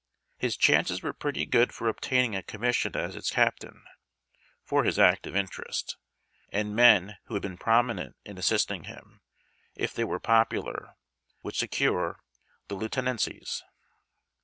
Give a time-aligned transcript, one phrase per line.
[0.39, 3.83] His chances were pretty good for obtaining a commission as its captain,
[4.63, 5.95] for his active interest,
[6.51, 9.21] and men wdio had been prominent in assisting him,
[9.75, 10.95] if they were popular,
[11.43, 12.19] would secure
[12.67, 13.61] tlie lieu tenancies.